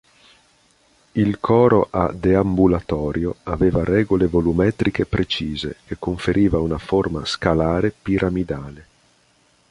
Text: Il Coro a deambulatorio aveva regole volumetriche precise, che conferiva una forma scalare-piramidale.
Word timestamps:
Il 1.11 1.39
Coro 1.39 1.87
a 1.91 2.11
deambulatorio 2.11 3.35
aveva 3.43 3.83
regole 3.83 4.25
volumetriche 4.25 5.05
precise, 5.05 5.75
che 5.85 5.97
conferiva 5.99 6.57
una 6.59 6.79
forma 6.79 7.23
scalare-piramidale. 7.23 8.87